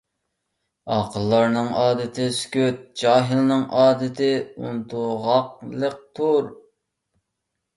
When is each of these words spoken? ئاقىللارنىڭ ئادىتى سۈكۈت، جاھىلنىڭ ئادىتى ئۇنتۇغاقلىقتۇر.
ئاقىللارنىڭ 0.93 1.67
ئادىتى 1.81 2.25
سۈكۈت، 2.37 2.81
جاھىلنىڭ 3.01 3.61
ئادىتى 3.83 4.31
ئۇنتۇغاقلىقتۇر. 4.41 6.49